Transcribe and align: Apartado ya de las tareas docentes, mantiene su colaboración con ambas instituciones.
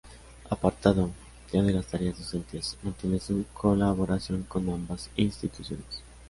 Apartado 0.49 1.11
ya 1.53 1.61
de 1.61 1.73
las 1.73 1.85
tareas 1.85 2.17
docentes, 2.17 2.75
mantiene 2.81 3.19
su 3.19 3.45
colaboración 3.53 4.41
con 4.41 4.67
ambas 4.71 5.11
instituciones. 5.15 5.85